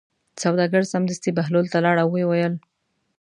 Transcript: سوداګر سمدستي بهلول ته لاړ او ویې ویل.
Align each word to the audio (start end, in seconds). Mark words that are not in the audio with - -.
سوداګر 0.43 0.81
سمدستي 0.93 1.29
بهلول 1.37 1.65
ته 1.73 1.77
لاړ 1.85 1.95
او 2.03 2.09
ویې 2.13 2.25
ویل. 2.27 2.53